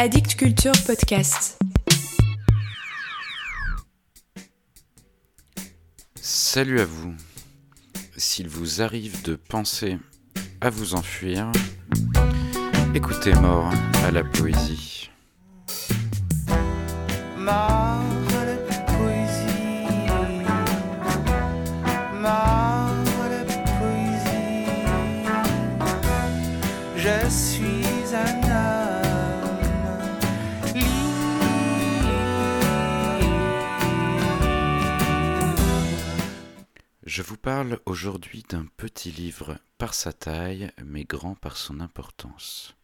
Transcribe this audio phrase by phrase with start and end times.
[0.00, 1.58] Addict Culture Podcast.
[6.14, 7.16] Salut à vous.
[8.16, 9.98] S'il vous arrive de penser
[10.60, 11.50] à vous enfuir,
[12.94, 13.72] écoutez Mort
[14.04, 14.97] à la poésie.
[37.18, 42.76] Je vous parle aujourd'hui d'un petit livre par sa taille, mais grand par son importance.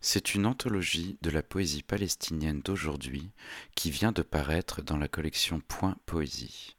[0.00, 3.32] C'est une anthologie de la poésie palestinienne d'aujourd'hui
[3.74, 6.76] qui vient de paraître dans la collection Point Poésie.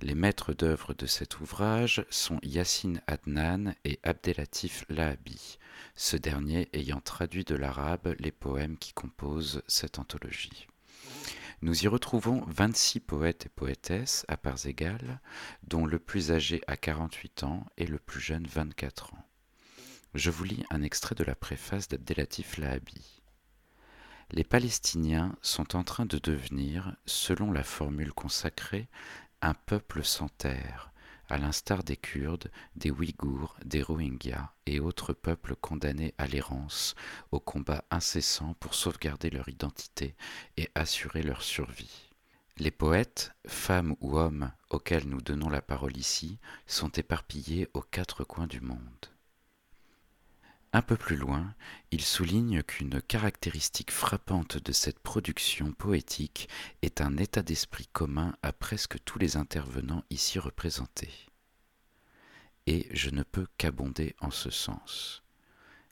[0.00, 5.58] Les maîtres d'œuvre de cet ouvrage sont Yassine Adnan et Abdelatif Lahabi,
[5.94, 10.66] ce dernier ayant traduit de l'arabe les poèmes qui composent cette anthologie.
[11.62, 15.20] Nous y retrouvons 26 poètes et poétesses à parts égales,
[15.66, 19.24] dont le plus âgé a 48 ans et le plus jeune 24 ans.
[20.14, 23.22] Je vous lis un extrait de la préface d'Abdelatif Lahabi.
[24.32, 28.88] Les Palestiniens sont en train de devenir, selon la formule consacrée,
[29.40, 30.92] un peuple sans terre,
[31.28, 36.94] à l'instar des Kurdes, des Ouïghours, des Rohingyas et autres peuples condamnés à l'errance,
[37.32, 40.14] au combat incessant pour sauvegarder leur identité
[40.56, 42.10] et assurer leur survie.
[42.58, 48.24] Les poètes, femmes ou hommes auxquels nous donnons la parole ici, sont éparpillés aux quatre
[48.24, 49.15] coins du monde.
[50.76, 51.54] Un peu plus loin,
[51.90, 56.50] il souligne qu'une caractéristique frappante de cette production poétique
[56.82, 61.14] est un état d'esprit commun à presque tous les intervenants ici représentés.
[62.66, 65.22] Et je ne peux qu'abonder en ce sens.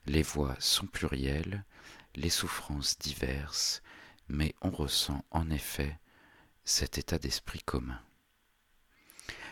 [0.04, 1.64] Les voix sont plurielles,
[2.14, 3.82] les souffrances diverses,
[4.28, 5.98] mais on ressent en effet
[6.66, 8.02] cet état d'esprit commun.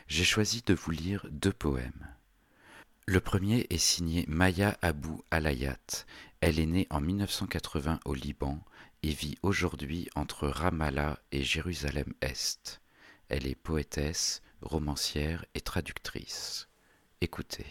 [0.08, 2.06] J'ai choisi de vous lire deux poèmes.
[3.12, 6.06] Le premier est signé Maya Abou Alayat.
[6.40, 8.64] Elle est née en 1980 au Liban
[9.02, 12.80] et vit aujourd'hui entre Ramallah et Jérusalem-Est.
[13.28, 16.68] Elle est poétesse, romancière et traductrice.
[17.20, 17.66] Écoutez.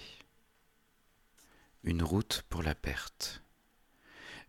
[1.84, 3.42] Une route pour la perte.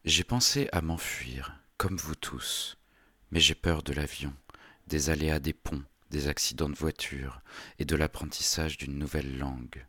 [0.04, 2.76] J'ai pensé à m'enfuir, comme vous tous,
[3.30, 4.34] mais j'ai peur de l'avion,
[4.88, 7.40] des aléas des ponts, des accidents de voiture
[7.78, 9.86] et de l'apprentissage d'une nouvelle langue.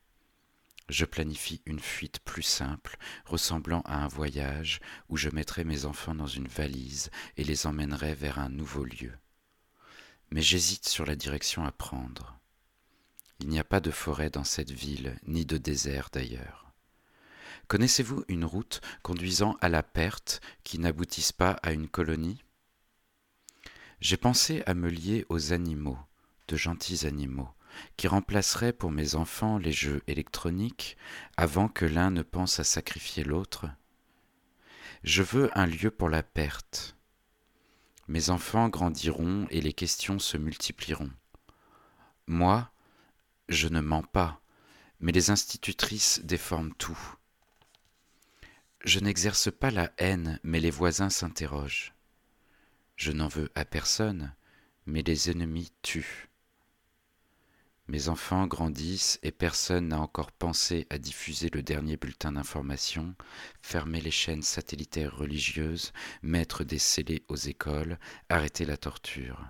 [0.90, 4.80] Je planifie une fuite plus simple, ressemblant à un voyage
[5.10, 9.14] où je mettrai mes enfants dans une valise et les emmènerai vers un nouveau lieu.
[10.32, 12.40] Mais j'hésite sur la direction à prendre.
[13.40, 16.72] Il n'y a pas de forêt dans cette ville, ni de désert d'ailleurs.
[17.68, 22.44] Connaissez-vous une route conduisant à la perte qui n'aboutisse pas à une colonie?
[24.02, 26.00] J'ai pensé à me lier aux animaux,
[26.50, 27.50] de gentils animaux,
[27.98, 30.98] qui remplacerait pour mes enfants les jeux électroniques
[31.38, 33.68] avant que l'un ne pense à sacrifier l'autre.
[35.04, 36.96] Je veux un lieu pour la perte.
[38.08, 41.12] Mes enfants grandiront et les questions se multiplieront.
[42.28, 42.72] Moi,
[43.50, 44.42] je ne mens pas,
[45.00, 47.00] mais les institutrices déforment tout.
[48.86, 51.94] Je n'exerce pas la haine, mais les voisins s'interrogent.
[52.96, 54.34] Je n'en veux à personne,
[54.86, 56.30] mais les ennemis tuent.
[57.88, 63.14] Mes enfants grandissent et personne n'a encore pensé à diffuser le dernier bulletin d'information,
[63.62, 68.00] fermer les chaînes satellitaires religieuses, mettre des scellés aux écoles,
[68.30, 69.46] arrêter la torture.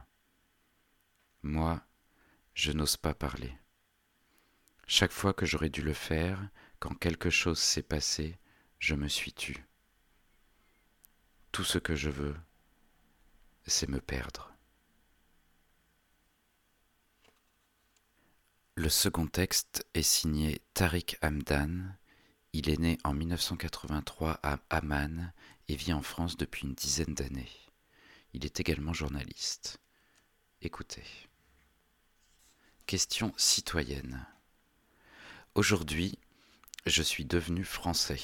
[1.44, 1.86] Moi,
[2.56, 3.56] je n'ose pas parler.
[4.88, 8.38] Chaque fois que j'aurais dû le faire, quand quelque chose s'est passé,
[8.80, 9.64] je me suis tu.
[11.52, 12.36] Tout ce que je veux,
[13.68, 14.53] c'est me perdre.
[18.76, 21.96] Le second texte est signé Tariq Hamdan.
[22.54, 25.32] Il est né en 1983 à Amman
[25.68, 27.52] et vit en France depuis une dizaine d'années.
[28.34, 29.78] Il est également journaliste.
[30.64, 31.04] Écoutez.
[32.88, 34.26] Question citoyenne.
[35.54, 36.18] Aujourd'hui,
[36.88, 38.22] je suis devenu français.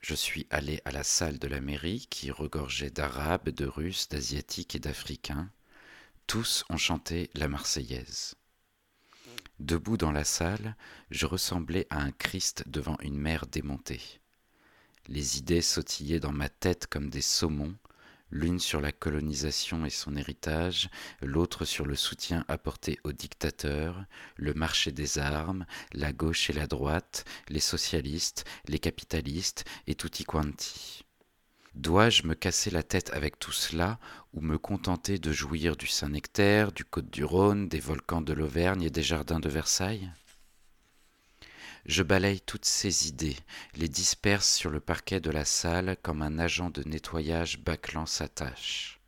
[0.00, 4.76] Je suis allé à la salle de la mairie qui regorgeait d'Arabes, de Russes, d'Asiatiques
[4.76, 5.50] et d'Africains.
[6.28, 8.36] Tous ont chanté la Marseillaise.
[9.62, 10.74] Debout dans la salle,
[11.12, 14.20] je ressemblais à un Christ devant une mer démontée.
[15.06, 17.76] Les idées sautillaient dans ma tête comme des saumons,
[18.32, 24.04] l'une sur la colonisation et son héritage, l'autre sur le soutien apporté aux dictateurs,
[24.34, 30.24] le marché des armes, la gauche et la droite, les socialistes, les capitalistes et tutti
[30.24, 31.04] quanti.
[31.74, 33.98] Dois-je me casser la tête avec tout cela
[34.34, 39.02] ou me contenter de jouir du Saint-Nectaire, du Côte-du-Rhône, des volcans de l'Auvergne et des
[39.02, 40.12] jardins de Versailles?
[41.86, 43.36] Je balaye toutes ces idées,
[43.74, 48.28] les disperse sur le parquet de la salle comme un agent de nettoyage bâclant sa
[48.28, 49.00] tâche.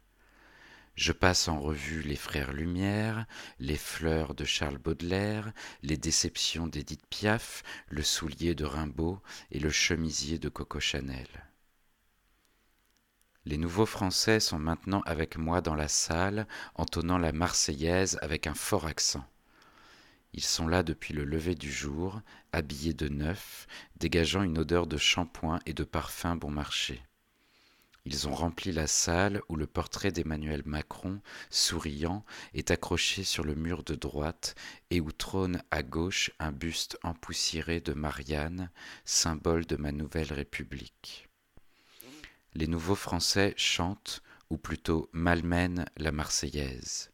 [0.97, 3.27] Je passe en revue les frères Lumière,
[3.59, 5.53] les fleurs de Charles Baudelaire,
[5.83, 9.21] les déceptions d'Édith Piaf, le soulier de Rimbaud
[9.51, 11.29] et le chemisier de Coco Chanel.
[13.47, 16.47] Les nouveaux Français sont maintenant avec moi dans la salle,
[16.77, 19.25] entonnant la Marseillaise avec un fort accent.
[20.33, 24.97] Ils sont là depuis le lever du jour, habillés de neuf, dégageant une odeur de
[24.97, 27.03] shampoing et de parfum bon marché.
[28.07, 31.21] Ils ont rempli la salle où le portrait d'Emmanuel Macron,
[31.51, 32.25] souriant,
[32.55, 34.55] est accroché sur le mur de droite
[34.91, 38.71] et où trône à gauche un buste empoussiéré de Marianne,
[39.05, 41.29] symbole de ma nouvelle République.
[42.57, 47.11] Les nouveaux Français chantent, ou plutôt malmènent la Marseillaise.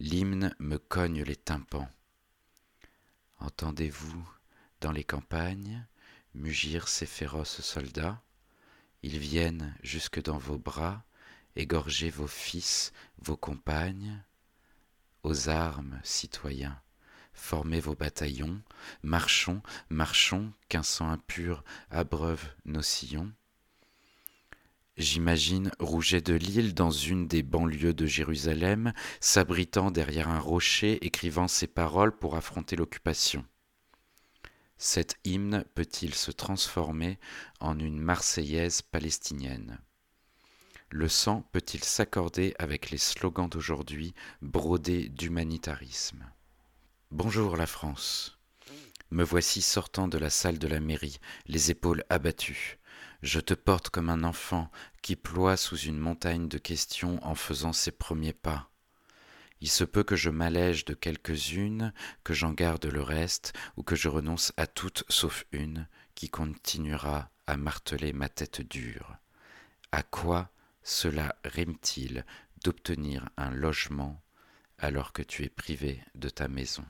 [0.00, 1.88] L'hymne me cogne les tympans.
[3.38, 4.28] Entendez-vous,
[4.82, 5.86] dans les campagnes,
[6.34, 8.20] mugir ces féroces soldats?
[9.02, 11.04] Ils viennent jusque dans vos bras,
[11.56, 14.22] égorger vos fils, vos compagnes.
[15.22, 16.80] Aux armes, citoyens,
[17.32, 18.60] formez vos bataillons,
[19.02, 23.32] marchons, marchons, qu'un sang impur abreuve nos sillons.
[24.98, 31.46] J'imagine Rouget de Lille dans une des banlieues de Jérusalem, s'abritant derrière un rocher, écrivant
[31.46, 33.44] ses paroles pour affronter l'occupation.
[34.76, 37.20] Cet hymne peut-il se transformer
[37.60, 39.78] en une Marseillaise palestinienne?
[40.90, 46.28] Le sang peut-il s'accorder avec les slogans d'aujourd'hui brodés d'humanitarisme?
[47.12, 48.36] Bonjour la France.
[49.12, 52.77] Me voici sortant de la salle de la mairie, les épaules abattues.
[53.22, 54.70] Je te porte comme un enfant
[55.02, 58.70] qui ploie sous une montagne de questions en faisant ses premiers pas.
[59.60, 61.92] Il se peut que je m'allège de quelques-unes,
[62.22, 67.30] que j'en garde le reste, ou que je renonce à toutes sauf une, qui continuera
[67.48, 69.16] à marteler ma tête dure.
[69.90, 70.50] À quoi
[70.84, 72.24] cela rime-t-il
[72.62, 74.22] d'obtenir un logement
[74.78, 76.84] alors que tu es privé de ta maison?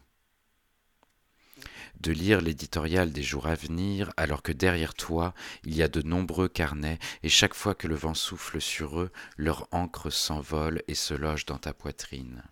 [2.00, 5.34] De lire l'éditorial des jours à venir, alors que derrière toi
[5.64, 9.10] il y a de nombreux carnets, et chaque fois que le vent souffle sur eux,
[9.36, 12.42] leur encre s'envole et se loge dans ta poitrine.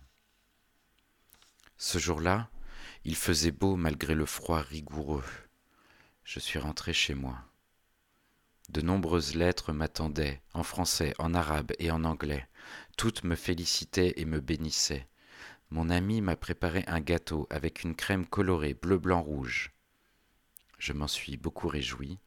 [1.77, 2.49] Ce jour-là,
[3.05, 5.23] il faisait beau malgré le froid rigoureux.
[6.23, 7.37] Je suis rentré chez moi.
[8.69, 12.49] De nombreuses lettres m'attendaient, en français, en arabe et en anglais.
[12.97, 15.07] Toutes me félicitaient et me bénissaient.
[15.69, 19.73] Mon ami m'a préparé un gâteau avec une crème colorée bleu, blanc, rouge.
[20.79, 22.19] Je m'en suis beaucoup réjoui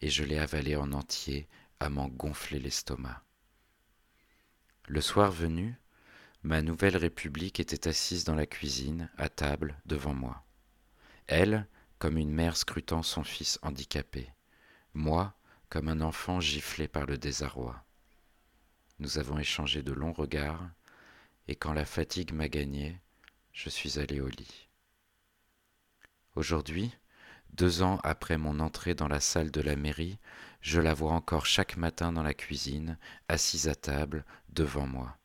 [0.00, 1.48] et je l'ai avalé en entier
[1.78, 3.22] à m'en gonfler l'estomac.
[4.88, 5.78] Le soir venu,
[6.42, 10.42] Ma nouvelle République était assise dans la cuisine, à table, devant moi.
[11.26, 14.32] Elle, comme une mère scrutant son fils handicapé.
[14.94, 15.34] Moi,
[15.68, 17.84] comme un enfant giflé par le désarroi.
[19.00, 20.66] Nous avons échangé de longs regards,
[21.48, 23.00] et quand la fatigue m'a gagné,
[23.52, 24.68] je suis allé au lit.
[26.36, 26.92] Aujourd'hui,
[27.52, 30.18] deux ans après mon entrée dans la salle de la mairie,
[30.60, 32.96] je la vois encore chaque matin dans la cuisine,
[33.28, 35.16] assise à table, devant moi.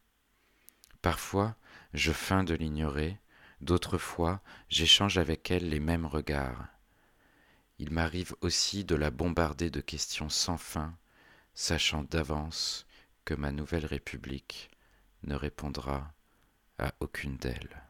[1.02, 1.56] Parfois,
[1.94, 3.20] je feins de l'ignorer,
[3.62, 6.68] d'autres fois, j'échange avec elle les mêmes regards.
[7.78, 10.96] Il m'arrive aussi de la bombarder de questions sans fin,
[11.54, 12.88] sachant d'avance
[13.26, 14.72] que ma nouvelle République
[15.26, 16.14] ne répondra
[16.78, 17.82] à aucune d'elles.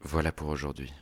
[0.00, 0.92] Voilà pour aujourd'hui.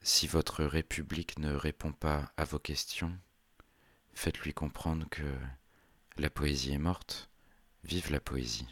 [0.00, 3.12] Si votre République ne répond pas à vos questions,
[4.14, 5.34] faites-lui comprendre que
[6.16, 7.28] la poésie est morte.
[7.84, 8.66] Vive la poésie.